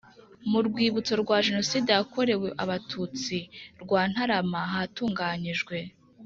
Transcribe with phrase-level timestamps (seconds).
[0.49, 3.37] Mu rwibutso rwa Jenoside yakorewe Abatutsi
[3.81, 5.77] rwa Ntarama hatunganyijwe